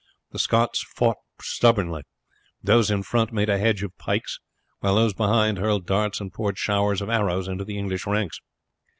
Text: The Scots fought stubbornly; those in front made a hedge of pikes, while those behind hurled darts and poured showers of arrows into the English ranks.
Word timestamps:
The 0.31 0.39
Scots 0.39 0.81
fought 0.81 1.17
stubbornly; 1.43 2.01
those 2.63 2.89
in 2.89 3.03
front 3.03 3.31
made 3.31 3.49
a 3.49 3.59
hedge 3.59 3.83
of 3.83 3.95
pikes, 3.99 4.39
while 4.79 4.95
those 4.95 5.13
behind 5.13 5.59
hurled 5.59 5.85
darts 5.85 6.19
and 6.19 6.33
poured 6.33 6.57
showers 6.57 7.01
of 7.03 7.09
arrows 7.11 7.47
into 7.47 7.65
the 7.65 7.77
English 7.77 8.07
ranks. 8.07 8.39